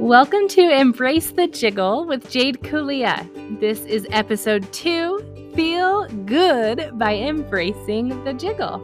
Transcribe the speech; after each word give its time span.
Welcome 0.00 0.46
to 0.48 0.60
Embrace 0.60 1.30
the 1.30 1.46
Jiggle 1.46 2.06
with 2.06 2.30
Jade 2.30 2.60
Kulia. 2.60 3.26
This 3.58 3.80
is 3.86 4.06
episode 4.10 4.70
two 4.70 5.20
Feel 5.54 6.06
Good 6.26 6.98
by 6.98 7.14
Embracing 7.14 8.22
the 8.22 8.34
Jiggle. 8.34 8.82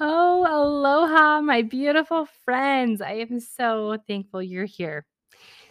Oh, 0.00 0.46
aloha, 0.48 1.42
my 1.42 1.60
beautiful 1.60 2.26
friends. 2.46 3.02
I 3.02 3.16
am 3.30 3.38
so 3.38 3.98
thankful 4.08 4.42
you're 4.42 4.64
here. 4.64 5.04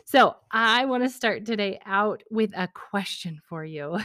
So, 0.06 0.36
I 0.52 0.86
want 0.86 1.02
to 1.02 1.10
start 1.10 1.46
today 1.48 1.80
out 1.84 2.22
with 2.30 2.52
a 2.56 2.68
question 2.68 3.42
for 3.50 3.66
you. 3.66 3.98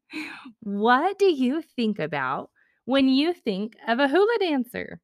what 0.62 1.16
do 1.20 1.26
you 1.26 1.62
think 1.62 2.00
about 2.00 2.50
when 2.86 3.08
you 3.08 3.34
think 3.34 3.76
of 3.86 3.98
a 3.98 4.08
hula 4.08 4.38
dancer? 4.40 5.00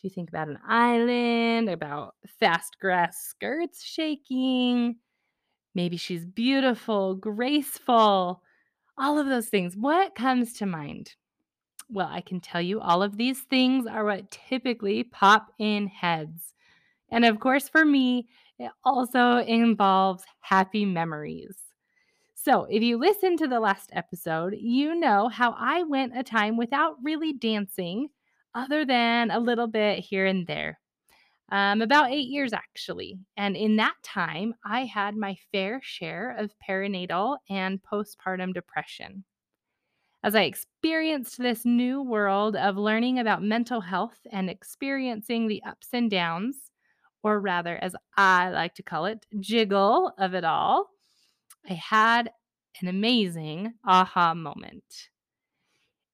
Do 0.00 0.08
you 0.08 0.10
think 0.10 0.30
about 0.30 0.48
an 0.48 0.58
island, 0.66 1.68
about 1.68 2.14
fast 2.40 2.78
grass 2.80 3.18
skirts 3.18 3.84
shaking? 3.84 4.96
Maybe 5.74 5.96
she's 5.96 6.24
beautiful, 6.24 7.14
graceful, 7.16 8.42
all 8.96 9.18
of 9.18 9.26
those 9.26 9.48
things. 9.48 9.76
What 9.76 10.14
comes 10.14 10.54
to 10.54 10.66
mind? 10.66 11.14
Well, 11.90 12.08
I 12.10 12.20
can 12.20 12.40
tell 12.40 12.62
you 12.62 12.80
all 12.80 13.02
of 13.02 13.16
these 13.16 13.40
things 13.40 13.86
are 13.86 14.04
what 14.04 14.30
typically 14.30 15.04
pop 15.04 15.48
in 15.58 15.88
heads. 15.88 16.54
And 17.10 17.24
of 17.24 17.40
course, 17.40 17.68
for 17.68 17.84
me, 17.84 18.28
it 18.58 18.70
also 18.84 19.38
involves 19.38 20.24
happy 20.40 20.84
memories. 20.84 21.56
So, 22.44 22.64
if 22.68 22.82
you 22.82 22.98
listen 22.98 23.38
to 23.38 23.46
the 23.48 23.58
last 23.58 23.88
episode, 23.94 24.54
you 24.58 24.94
know 24.94 25.28
how 25.28 25.52
I 25.58 25.82
went 25.84 26.14
a 26.14 26.22
time 26.22 26.58
without 26.58 26.96
really 27.02 27.32
dancing, 27.32 28.10
other 28.54 28.84
than 28.84 29.30
a 29.30 29.40
little 29.40 29.66
bit 29.66 30.00
here 30.00 30.26
and 30.26 30.46
there. 30.46 30.78
Um, 31.50 31.82
about 31.82 32.12
eight 32.12 32.28
years, 32.28 32.52
actually. 32.52 33.18
And 33.36 33.56
in 33.56 33.76
that 33.76 33.96
time, 34.02 34.54
I 34.64 34.84
had 34.84 35.16
my 35.16 35.36
fair 35.52 35.80
share 35.82 36.36
of 36.38 36.54
perinatal 36.68 37.38
and 37.48 37.82
postpartum 37.82 38.54
depression. 38.54 39.24
As 40.24 40.34
I 40.34 40.42
experienced 40.42 41.38
this 41.38 41.64
new 41.64 42.02
world 42.02 42.56
of 42.56 42.76
learning 42.76 43.18
about 43.20 43.42
mental 43.42 43.80
health 43.80 44.26
and 44.32 44.50
experiencing 44.50 45.46
the 45.46 45.62
ups 45.64 45.90
and 45.92 46.10
downs, 46.10 46.72
or 47.22 47.40
rather, 47.40 47.76
as 47.76 47.94
I 48.16 48.50
like 48.50 48.74
to 48.76 48.82
call 48.82 49.06
it, 49.06 49.26
jiggle 49.40 50.12
of 50.18 50.34
it 50.34 50.44
all, 50.44 50.90
I 51.68 51.74
had 51.74 52.32
an 52.80 52.88
amazing 52.88 53.74
aha 53.84 54.34
moment. 54.34 55.10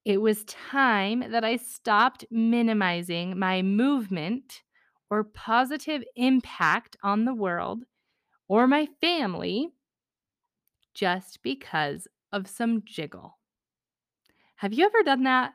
It 0.05 0.19
was 0.21 0.45
time 0.45 1.21
that 1.21 1.43
I 1.43 1.57
stopped 1.57 2.27
minimizing 2.31 3.39
my 3.39 3.63
movement 3.63 4.63
or 5.09 5.25
positive 5.25 6.05
impact 6.17 6.97
on 7.03 7.25
the 7.25 7.33
world 7.35 7.85
or 8.49 8.67
my 8.67 8.87
family 9.01 9.73
just 10.95 11.43
because 11.43 12.07
of 12.33 12.47
some 12.49 12.83
jiggle. 12.85 13.39
Have 14.57 14.73
you 14.73 14.87
ever 14.87 15.03
done 15.03 15.25
that? 15.25 15.55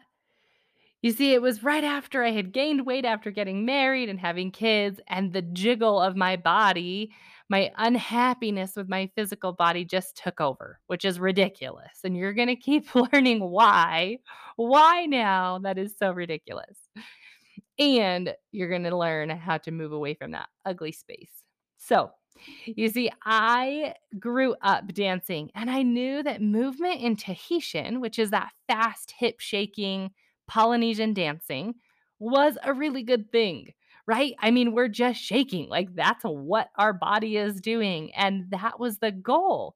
You 1.05 1.11
see, 1.11 1.33
it 1.35 1.41
was 1.43 1.61
right 1.61 1.83
after 1.83 2.23
I 2.23 2.31
had 2.31 2.51
gained 2.51 2.87
weight 2.87 3.05
after 3.05 3.29
getting 3.29 3.63
married 3.63 4.09
and 4.09 4.19
having 4.19 4.49
kids, 4.49 4.99
and 5.07 5.31
the 5.31 5.43
jiggle 5.43 6.01
of 6.01 6.15
my 6.15 6.35
body, 6.35 7.11
my 7.47 7.71
unhappiness 7.77 8.75
with 8.75 8.89
my 8.89 9.11
physical 9.15 9.53
body 9.53 9.85
just 9.85 10.17
took 10.17 10.41
over, 10.41 10.79
which 10.87 11.05
is 11.05 11.19
ridiculous. 11.19 11.99
And 12.03 12.17
you're 12.17 12.33
going 12.33 12.47
to 12.47 12.55
keep 12.55 12.87
learning 13.13 13.41
why. 13.51 14.17
Why 14.55 15.05
now? 15.05 15.59
That 15.59 15.77
is 15.77 15.93
so 15.95 16.11
ridiculous. 16.11 16.75
And 17.77 18.33
you're 18.51 18.69
going 18.69 18.85
to 18.85 18.97
learn 18.97 19.29
how 19.29 19.59
to 19.59 19.69
move 19.69 19.91
away 19.91 20.15
from 20.15 20.31
that 20.31 20.49
ugly 20.65 20.91
space. 20.91 21.43
So, 21.77 22.09
you 22.65 22.89
see, 22.89 23.11
I 23.23 23.93
grew 24.17 24.55
up 24.63 24.91
dancing 24.91 25.51
and 25.53 25.69
I 25.69 25.83
knew 25.83 26.23
that 26.23 26.41
movement 26.41 26.99
in 26.99 27.15
Tahitian, 27.15 28.01
which 28.01 28.17
is 28.17 28.31
that 28.31 28.53
fast 28.67 29.13
hip 29.19 29.39
shaking, 29.39 30.09
Polynesian 30.47 31.13
dancing 31.13 31.75
was 32.19 32.57
a 32.63 32.73
really 32.73 33.03
good 33.03 33.31
thing, 33.31 33.73
right? 34.07 34.33
I 34.39 34.51
mean, 34.51 34.73
we're 34.73 34.87
just 34.87 35.19
shaking. 35.19 35.69
Like 35.69 35.93
that's 35.95 36.23
what 36.23 36.69
our 36.77 36.93
body 36.93 37.37
is 37.37 37.61
doing. 37.61 38.13
And 38.15 38.51
that 38.51 38.79
was 38.79 38.99
the 38.99 39.11
goal. 39.11 39.75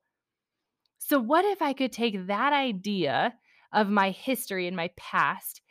So, 1.00 1.20
what 1.20 1.46
if 1.46 1.62
I 1.62 1.74
could 1.74 1.92
take 1.92 2.28
that 2.28 2.54
idea 2.54 3.34
of 3.74 3.90
my 3.90 4.12
history 4.12 4.68
and 4.68 4.76
my 4.76 4.92
past 4.98 5.62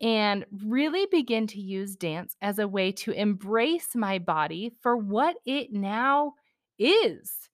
and 0.00 0.44
really 0.66 1.06
begin 1.10 1.46
to 1.46 1.60
use 1.60 1.96
dance 1.96 2.36
as 2.42 2.58
a 2.58 2.68
way 2.68 2.92
to 2.92 3.12
embrace 3.12 3.94
my 3.94 4.18
body 4.18 4.72
for 4.82 4.96
what 4.96 5.36
it 5.46 5.72
now 5.72 6.34
is? 6.78 7.48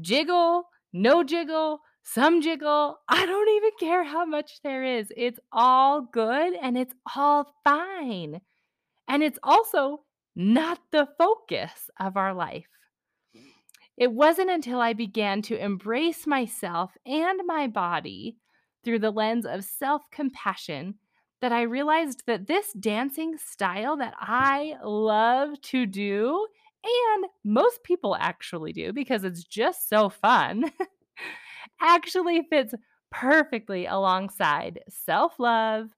Jiggle, 0.00 0.64
no 0.92 1.24
jiggle, 1.24 1.80
some 2.06 2.40
jiggle. 2.40 2.98
I 3.08 3.26
don't 3.26 3.48
even 3.56 3.70
care 3.80 4.04
how 4.04 4.24
much 4.24 4.62
there 4.62 4.84
is. 4.84 5.12
It's 5.16 5.40
all 5.52 6.02
good 6.02 6.54
and 6.54 6.78
it's 6.78 6.94
all 7.16 7.52
fine. 7.64 8.40
And 9.08 9.22
it's 9.22 9.38
also 9.42 10.04
not 10.36 10.78
the 10.92 11.08
focus 11.18 11.90
of 11.98 12.16
our 12.16 12.32
life. 12.32 12.68
It 13.96 14.12
wasn't 14.12 14.50
until 14.50 14.80
I 14.80 14.92
began 14.92 15.42
to 15.42 15.58
embrace 15.58 16.26
myself 16.26 16.96
and 17.04 17.40
my 17.44 17.66
body 17.66 18.36
through 18.84 19.00
the 19.00 19.10
lens 19.10 19.44
of 19.44 19.64
self 19.64 20.02
compassion 20.12 20.94
that 21.40 21.52
I 21.52 21.62
realized 21.62 22.22
that 22.26 22.46
this 22.46 22.72
dancing 22.72 23.36
style 23.36 23.96
that 23.96 24.14
I 24.18 24.76
love 24.82 25.60
to 25.62 25.86
do, 25.86 26.46
and 26.84 27.26
most 27.44 27.82
people 27.82 28.14
actually 28.14 28.72
do 28.72 28.92
because 28.92 29.24
it's 29.24 29.42
just 29.42 29.88
so 29.88 30.08
fun. 30.08 30.70
actually 31.80 32.42
fits 32.48 32.74
perfectly 33.10 33.86
alongside 33.86 34.80
self 34.88 35.38
love, 35.38 35.90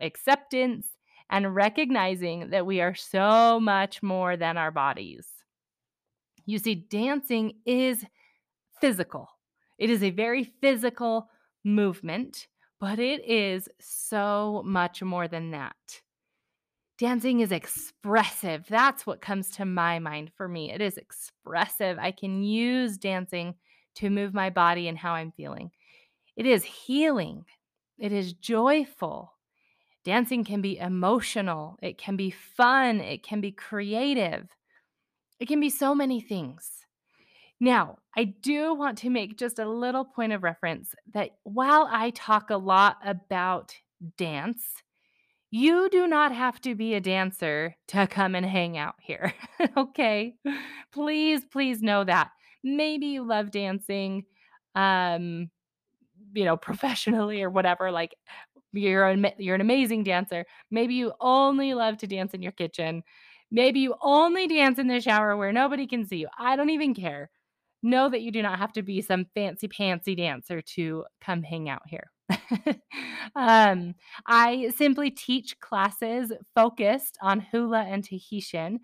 acceptance, 0.00 0.86
and 1.30 1.54
recognizing 1.54 2.50
that 2.50 2.66
we 2.66 2.80
are 2.80 2.94
so 2.94 3.58
much 3.60 4.02
more 4.02 4.36
than 4.36 4.56
our 4.56 4.70
bodies. 4.70 5.26
You 6.44 6.58
see, 6.58 6.74
dancing 6.74 7.54
is 7.66 8.04
physical, 8.80 9.28
it 9.78 9.90
is 9.90 10.02
a 10.02 10.10
very 10.10 10.44
physical 10.44 11.28
movement, 11.64 12.48
but 12.80 12.98
it 12.98 13.24
is 13.28 13.68
so 13.80 14.62
much 14.64 15.02
more 15.02 15.28
than 15.28 15.52
that. 15.52 15.76
Dancing 16.98 17.40
is 17.40 17.50
expressive. 17.50 18.66
That's 18.68 19.06
what 19.06 19.20
comes 19.20 19.50
to 19.52 19.64
my 19.64 19.98
mind 19.98 20.30
for 20.36 20.46
me. 20.46 20.70
It 20.70 20.80
is 20.80 20.96
expressive. 20.96 21.98
I 21.98 22.12
can 22.12 22.42
use 22.42 22.96
dancing 22.96 23.54
to 23.96 24.10
move 24.10 24.34
my 24.34 24.50
body 24.50 24.88
and 24.88 24.98
how 24.98 25.12
I'm 25.12 25.32
feeling. 25.32 25.70
It 26.36 26.46
is 26.46 26.64
healing, 26.64 27.44
it 27.98 28.12
is 28.12 28.32
joyful. 28.32 29.32
Dancing 30.04 30.42
can 30.44 30.60
be 30.60 30.78
emotional, 30.78 31.78
it 31.80 31.96
can 31.96 32.16
be 32.16 32.30
fun, 32.30 33.00
it 33.00 33.22
can 33.22 33.40
be 33.40 33.52
creative, 33.52 34.48
it 35.38 35.46
can 35.46 35.60
be 35.60 35.70
so 35.70 35.94
many 35.94 36.20
things. 36.20 36.68
Now, 37.60 37.98
I 38.16 38.24
do 38.24 38.74
want 38.74 38.98
to 38.98 39.10
make 39.10 39.38
just 39.38 39.60
a 39.60 39.68
little 39.68 40.04
point 40.04 40.32
of 40.32 40.42
reference 40.42 40.96
that 41.14 41.30
while 41.44 41.88
I 41.88 42.10
talk 42.10 42.50
a 42.50 42.56
lot 42.56 42.96
about 43.04 43.76
dance, 44.16 44.64
you 45.52 45.88
do 45.90 46.08
not 46.08 46.34
have 46.34 46.60
to 46.62 46.74
be 46.74 46.94
a 46.94 47.00
dancer 47.00 47.76
to 47.88 48.06
come 48.08 48.34
and 48.34 48.44
hang 48.44 48.76
out 48.76 48.96
here. 49.00 49.32
okay? 49.76 50.34
Please, 50.92 51.44
please 51.44 51.82
know 51.82 52.02
that 52.02 52.32
maybe 52.64 53.06
you 53.06 53.24
love 53.26 53.50
dancing 53.50 54.24
um 54.74 55.50
you 56.34 56.44
know 56.44 56.56
professionally 56.68 57.42
or 57.42 57.50
whatever 57.50 57.90
like 57.90 58.14
you're 58.72 59.06
an, 59.06 59.26
you're 59.38 59.54
an 59.54 59.60
amazing 59.60 60.02
dancer. 60.04 60.46
Maybe 60.70 60.94
you 60.94 61.12
only 61.20 61.74
love 61.74 61.98
to 61.98 62.06
dance 62.06 62.34
in 62.34 62.42
your 62.42 62.52
kitchen. 62.52 63.02
Maybe 63.50 63.80
you 63.80 63.94
only 64.00 64.46
dance 64.48 64.78
in 64.78 64.86
the 64.86 65.00
shower 65.00 65.36
where 65.36 65.52
nobody 65.52 65.86
can 65.86 66.06
see 66.06 66.16
you. 66.16 66.28
I 66.38 66.56
don't 66.56 66.70
even 66.70 66.94
care. 66.94 67.30
Know 67.82 68.08
that 68.08 68.22
you 68.22 68.30
do 68.30 68.42
not 68.42 68.58
have 68.58 68.72
to 68.74 68.82
be 68.82 69.02
some 69.02 69.26
fancy 69.34 69.68
pantsy 69.68 70.16
dancer 70.16 70.62
to 70.62 71.04
come 71.20 71.42
hang 71.42 71.68
out 71.68 71.82
here. 71.86 72.10
Um, 73.34 73.94
i 74.26 74.70
simply 74.76 75.10
teach 75.10 75.58
classes 75.60 76.32
focused 76.54 77.16
on 77.22 77.40
hula 77.40 77.80
and 77.80 78.04
tahitian 78.04 78.80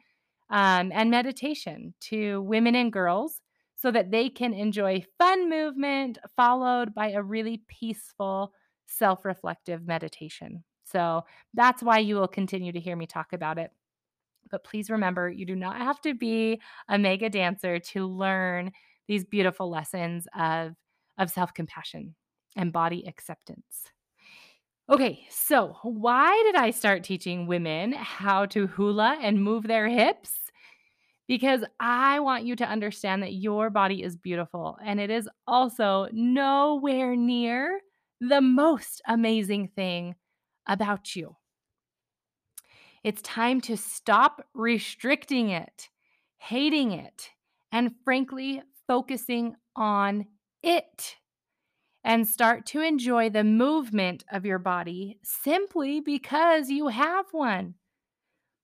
um, 0.49 0.91
and 0.95 1.11
meditation 1.11 1.93
to 2.01 2.41
women 2.43 2.75
and 2.75 2.91
girls 2.93 3.43
so 3.79 3.93
that 3.93 4.11
they 4.11 4.29
can 4.29 4.53
enjoy 4.53 5.05
fun 5.19 5.49
movement 5.49 6.19
followed 6.37 6.93
by 6.95 7.11
a 7.11 7.23
really 7.23 7.63
peaceful, 7.69 8.53
self 8.87 9.25
reflective 9.25 9.87
meditation. 9.87 10.65
So 10.85 11.25
that's 11.55 11.81
why 11.83 11.99
you 11.99 12.17
will 12.17 12.27
continue 12.27 12.73
to 12.73 12.81
hear 12.81 12.97
me 12.97 13.07
talk 13.07 13.33
about 13.33 13.57
it. 13.57 13.71
But 14.51 14.65
please 14.65 14.91
remember, 14.91 15.31
you 15.31 15.47
do 15.47 15.55
not 15.55 15.77
have 15.77 16.01
to 16.01 16.15
be 16.15 16.61
a 16.89 16.99
mega 16.99 17.31
dancer 17.31 17.79
to 17.79 18.07
learn 18.07 18.73
these 19.07 19.25
beautiful 19.25 19.71
lessons 19.71 20.27
of, 20.37 20.73
of 21.17 21.31
self 21.31 21.55
compassion 21.55 22.17
and 22.57 22.73
body 22.73 23.07
acceptance. 23.07 23.85
Okay, 24.91 25.25
so 25.31 25.77
why 25.85 26.43
did 26.47 26.57
I 26.57 26.71
start 26.71 27.05
teaching 27.05 27.47
women 27.47 27.93
how 27.93 28.47
to 28.47 28.67
hula 28.67 29.19
and 29.21 29.41
move 29.41 29.69
their 29.69 29.87
hips? 29.89 30.48
Because 31.29 31.63
I 31.79 32.21
want 32.21 32.45
you 32.45 32.57
to 32.57 32.67
understand 32.67 33.23
that 33.23 33.35
your 33.35 33.71
body 33.71 34.03
is 34.03 34.17
beautiful 34.17 34.79
and 34.83 34.99
it 34.99 35.11
is 35.11 35.29
also 35.47 36.09
nowhere 36.11 37.15
near 37.15 37.81
the 38.21 38.41
most 38.41 39.03
amazing 39.07 39.69
thing 39.69 40.17
about 40.67 41.15
you. 41.15 41.37
It's 43.05 43.23
time 43.23 43.61
to 43.63 43.77
stop 43.77 44.47
restricting 44.55 45.51
it, 45.51 45.89
hating 46.39 46.93
it, 46.93 47.31
and 47.71 47.95
frankly, 48.05 48.63
focusing 48.87 49.55
on 49.77 50.27
it 50.63 51.17
and 52.05 52.27
start 52.27 52.67
to 52.67 52.81
enjoy 52.81 53.31
the 53.31 53.45
movement 53.45 54.25
of 54.33 54.47
your 54.47 54.59
body 54.59 55.19
simply 55.23 56.01
because 56.01 56.71
you 56.71 56.89
have 56.89 57.27
one. 57.33 57.75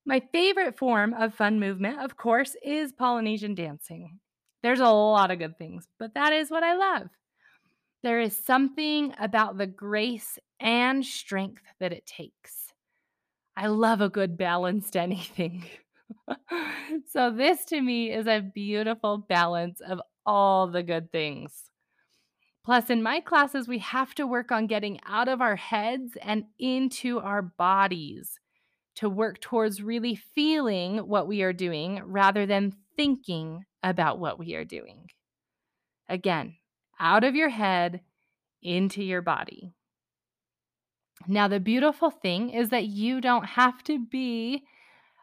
My 0.07 0.21
favorite 0.33 0.77
form 0.77 1.15
of 1.15 1.35
fun 1.35 1.59
movement, 1.59 2.01
of 2.01 2.17
course, 2.17 2.57
is 2.63 2.93
Polynesian 2.93 3.55
dancing. 3.55 4.21
There's 4.63 4.81
a 4.81 4.89
lot 4.89 5.31
of 5.31 5.39
good 5.39 5.57
things, 5.57 5.87
but 5.99 6.15
that 6.15 6.33
is 6.33 6.51
what 6.51 6.63
I 6.63 6.75
love. 6.75 7.09
There 8.03 8.21
is 8.21 8.37
something 8.37 9.15
about 9.19 9.57
the 9.57 9.67
grace 9.67 10.39
and 10.61 11.05
strength 11.05 11.63
that 11.81 11.93
it 11.93 12.05
takes. 12.05 12.73
I 13.57 13.69
love 13.69 14.03
a 14.03 14.11
good 14.11 14.37
balanced 14.37 14.95
anything. 14.97 15.65
so, 17.11 17.31
this 17.31 17.65
to 17.67 17.81
me 17.81 18.13
is 18.13 18.27
a 18.27 18.41
beautiful 18.41 19.19
balance 19.19 19.81
of 19.81 20.03
all 20.27 20.67
the 20.67 20.83
good 20.83 21.11
things. 21.13 21.71
Plus, 22.63 22.91
in 22.91 23.03
my 23.03 23.21
classes, 23.21 23.69
we 23.69 23.79
have 23.79 24.15
to 24.17 24.27
work 24.27 24.53
on 24.53 24.67
getting 24.67 25.01
out 25.07 25.29
of 25.29 25.41
our 25.41 25.57
heads 25.57 26.13
and 26.23 26.45
into 26.59 27.21
our 27.21 27.41
bodies 27.41 28.39
to 28.97 29.09
work 29.09 29.41
towards 29.41 29.83
really 29.83 30.15
feeling 30.15 30.99
what 30.99 31.27
we 31.27 31.43
are 31.43 31.53
doing 31.53 32.03
rather 32.05 32.47
than 32.47 32.75
thinking 32.97 33.65
about 33.83 34.19
what 34.19 34.39
we 34.39 34.55
are 34.55 34.65
doing. 34.65 35.09
Again, 36.09 36.57
out 36.99 37.25
of 37.25 37.35
your 37.35 37.49
head, 37.49 38.01
into 38.63 39.03
your 39.03 39.21
body. 39.23 39.75
Now, 41.29 41.49
the 41.49 41.61
beautiful 41.61 42.11
thing 42.11 42.51
is 42.51 42.71
that 42.71 42.87
you 42.87 43.21
don't 43.21 43.45
have 43.45 43.83
to 43.85 43.99
be, 43.99 44.65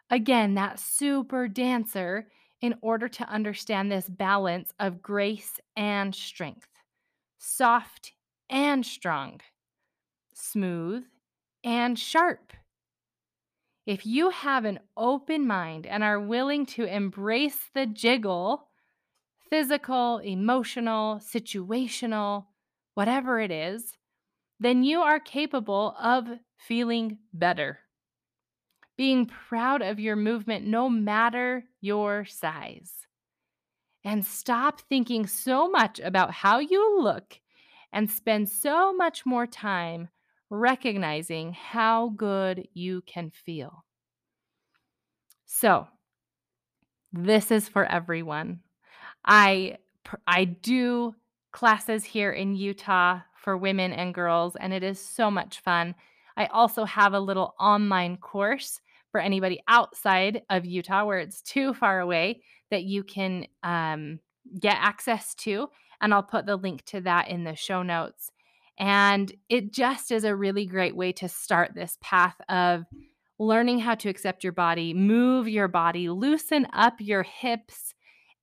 again, 0.09 0.55
that 0.55 0.79
super 0.79 1.47
dancer 1.47 2.27
in 2.61 2.75
order 2.81 3.07
to 3.07 3.27
understand 3.27 3.91
this 3.91 4.07
balance 4.07 4.71
of 4.79 5.01
grace 5.01 5.59
and 5.75 6.13
strength 6.13 6.67
soft 7.43 8.13
and 8.51 8.85
strong, 8.85 9.41
smooth 10.35 11.03
and 11.63 11.97
sharp. 11.97 12.53
If 13.85 14.05
you 14.05 14.29
have 14.29 14.65
an 14.65 14.79
open 14.95 15.47
mind 15.47 15.87
and 15.87 16.03
are 16.03 16.19
willing 16.19 16.65
to 16.67 16.85
embrace 16.85 17.69
the 17.73 17.85
jiggle, 17.85 18.67
physical, 19.49 20.19
emotional, 20.19 21.15
situational, 21.17 22.45
whatever 22.93 23.39
it 23.39 23.51
is, 23.51 23.97
then 24.59 24.83
you 24.83 25.01
are 25.01 25.19
capable 25.19 25.95
of 25.99 26.27
feeling 26.57 27.17
better. 27.33 27.79
Being 28.97 29.25
proud 29.25 29.81
of 29.81 29.99
your 29.99 30.15
movement 30.15 30.67
no 30.67 30.87
matter 30.87 31.63
your 31.81 32.25
size 32.25 33.07
and 34.03 34.25
stop 34.25 34.81
thinking 34.81 35.27
so 35.27 35.69
much 35.69 35.99
about 35.99 36.31
how 36.31 36.59
you 36.59 37.01
look 37.01 37.39
and 37.91 38.09
spend 38.09 38.49
so 38.49 38.93
much 38.93 39.25
more 39.25 39.47
time 39.47 40.09
recognizing 40.51 41.53
how 41.53 42.09
good 42.09 42.67
you 42.73 43.01
can 43.07 43.31
feel. 43.31 43.85
So, 45.45 45.87
this 47.13 47.51
is 47.51 47.67
for 47.67 47.85
everyone. 47.85 48.59
I 49.25 49.77
I 50.27 50.45
do 50.45 51.15
classes 51.51 52.03
here 52.03 52.31
in 52.31 52.55
Utah 52.55 53.19
for 53.35 53.57
women 53.57 53.91
and 53.91 54.13
girls 54.13 54.55
and 54.55 54.73
it 54.73 54.83
is 54.83 54.99
so 54.99 55.31
much 55.31 55.61
fun. 55.61 55.95
I 56.37 56.45
also 56.47 56.85
have 56.85 57.13
a 57.13 57.19
little 57.19 57.55
online 57.59 58.17
course 58.17 58.79
for 59.11 59.19
anybody 59.19 59.61
outside 59.67 60.43
of 60.49 60.65
Utah 60.65 61.05
where 61.05 61.19
it's 61.19 61.41
too 61.41 61.73
far 61.73 61.99
away 61.99 62.41
that 62.71 62.83
you 62.83 63.03
can 63.03 63.45
um, 63.63 64.19
get 64.59 64.77
access 64.79 65.35
to. 65.35 65.69
And 66.01 66.13
I'll 66.13 66.23
put 66.23 66.45
the 66.45 66.55
link 66.55 66.83
to 66.85 67.01
that 67.01 67.27
in 67.27 67.43
the 67.43 67.55
show 67.55 67.83
notes. 67.83 68.31
And 68.79 69.31
it 69.49 69.73
just 69.73 70.11
is 70.11 70.23
a 70.23 70.35
really 70.35 70.65
great 70.65 70.95
way 70.95 71.11
to 71.13 71.29
start 71.29 71.73
this 71.75 71.97
path 72.01 72.35
of 72.49 72.85
learning 73.37 73.79
how 73.79 73.95
to 73.95 74.09
accept 74.09 74.43
your 74.43 74.53
body, 74.53 74.93
move 74.93 75.47
your 75.47 75.67
body, 75.67 76.09
loosen 76.09 76.67
up 76.73 76.95
your 76.99 77.23
hips, 77.23 77.93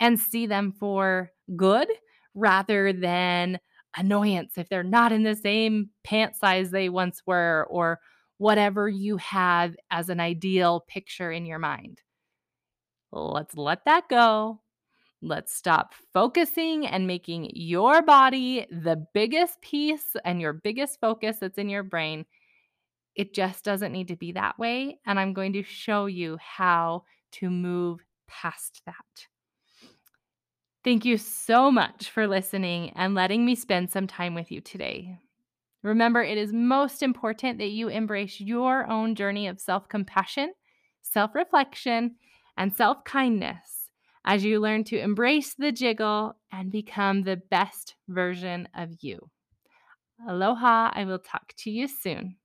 and 0.00 0.19
see 0.19 0.46
them 0.46 0.72
for 0.72 1.30
good 1.56 1.88
rather 2.34 2.92
than 2.92 3.58
annoyance 3.96 4.52
if 4.56 4.69
they're 4.69 4.82
not 4.82 5.12
in 5.12 5.22
the 5.22 5.34
same 5.34 5.90
pant 6.04 6.36
size 6.36 6.70
they 6.70 6.88
once 6.88 7.22
were 7.26 7.66
or 7.70 7.98
whatever 8.38 8.88
you 8.88 9.16
have 9.16 9.75
as 9.90 10.08
an 10.08 10.20
ideal 10.20 10.84
picture 10.88 11.32
in 11.32 11.46
your 11.46 11.58
mind. 11.58 12.00
Let's 13.10 13.56
let 13.56 13.84
that 13.86 14.08
go. 14.08 14.60
Let's 15.20 15.53
stop 15.53 15.94
focusing 16.12 16.87
and 16.87 17.06
making 17.06 17.50
your 17.55 18.03
body 18.03 18.67
the 18.70 19.05
biggest 19.15 19.61
piece 19.61 20.15
and 20.25 20.41
your 20.41 20.53
biggest 20.53 21.00
focus 21.00 21.38
that's 21.41 21.59
in 21.59 21.69
your 21.69 21.82
brain. 21.82 22.25
It 23.17 23.35
just 23.35 23.65
doesn't 23.65 23.91
need 23.91 24.09
to 24.09 24.17
be 24.17 24.32
that 24.32 24.59
way. 24.61 25.00
And 25.06 25.19
I'm 25.19 25.32
going 25.32 25.55
to 25.55 25.65
show 25.65 26.06
you 26.06 26.38
how 26.41 27.03
to 27.32 27.50
move 27.50 28.05
past 28.29 28.82
that. 28.87 29.26
Thank 30.85 31.05
you 31.05 31.19
so 31.19 31.71
much 31.73 32.11
for 32.11 32.29
listening 32.29 32.91
and 32.91 33.17
letting 33.17 33.44
me 33.44 33.56
spend 33.56 33.91
some 33.91 34.06
time 34.06 34.35
with 34.35 34.53
you 34.53 34.61
today. 34.61 35.19
Remember, 35.82 36.23
it 36.23 36.38
is 36.38 36.53
most 36.53 37.03
important 37.03 37.59
that 37.59 37.71
you 37.71 37.88
embrace 37.88 38.41
your 38.41 38.88
own 38.88 39.17
journey 39.17 39.49
of 39.49 39.61
self 39.61 39.88
compassion, 39.88 40.53
self 41.03 41.35
reflection, 41.35 42.14
and 42.56 42.73
self 42.73 43.03
kindness 43.05 43.77
as 44.28 44.44
you 44.44 44.60
learn 44.60 44.84
to 44.84 45.00
embrace 45.00 45.54
the 45.54 45.72
jiggle 45.72 46.36
and 46.52 46.70
become 46.70 47.22
the 47.22 47.36
best 47.50 47.94
version 48.08 48.69
of 48.75 48.90
you. 49.00 49.30
Aloha. 50.28 50.90
I 50.92 51.04
will 51.06 51.19
talk 51.19 51.54
to 51.60 51.70
you 51.70 51.88
soon. 51.88 52.36